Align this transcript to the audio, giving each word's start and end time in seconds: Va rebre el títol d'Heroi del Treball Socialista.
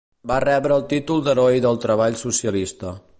Va 0.29 0.37
rebre 0.43 0.77
el 0.81 0.85
títol 0.95 1.21
d'Heroi 1.27 1.63
del 1.67 1.79
Treball 1.87 2.21
Socialista. 2.25 2.99